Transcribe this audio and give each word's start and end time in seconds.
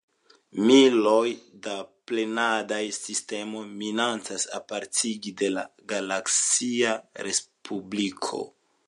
Miloj 0.67 1.33
da 1.67 1.73
planedaj 2.11 2.81
sistemoj 2.99 3.61
minacas 3.83 4.47
apartigi 4.61 5.35
de 5.43 5.53
la 5.59 5.69
galaksia 5.93 6.97
respubliko. 7.29 8.45